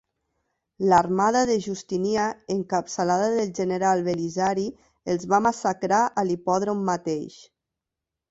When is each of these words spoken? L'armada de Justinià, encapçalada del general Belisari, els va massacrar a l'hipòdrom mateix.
L'armada 0.91 1.41
de 1.49 1.57
Justinià, 1.65 2.23
encapçalada 2.55 3.27
del 3.35 3.51
general 3.59 4.01
Belisari, 4.09 4.65
els 5.15 5.29
va 5.35 5.41
massacrar 5.49 6.01
a 6.23 6.27
l'hipòdrom 6.31 6.81
mateix. 6.89 7.37